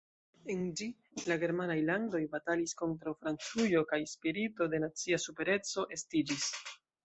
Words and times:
En 0.51 0.61
ĝi, 0.79 0.87
la 1.31 1.37
germanaj 1.43 1.75
landoj 1.89 2.23
batalis 2.33 2.75
kontraŭ 2.81 3.15
Francujo 3.21 3.85
kaj 3.95 4.03
spirito 4.15 4.71
de 4.75 4.83
nacia 4.89 5.23
supereco 5.29 5.89
estiĝis. 5.99 6.53